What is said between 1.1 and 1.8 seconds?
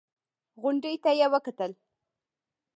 يې وکتل.